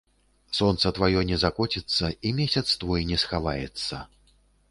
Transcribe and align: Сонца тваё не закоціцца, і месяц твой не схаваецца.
Сонца 0.59 0.91
тваё 0.99 1.19
не 1.31 1.37
закоціцца, 1.43 2.09
і 2.29 2.33
месяц 2.41 2.65
твой 2.85 3.05
не 3.13 3.17
схаваецца. 3.25 4.03